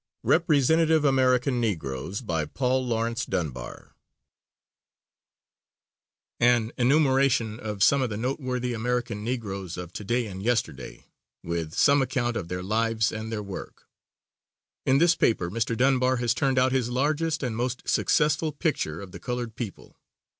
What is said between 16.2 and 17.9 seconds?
turned out his largest and most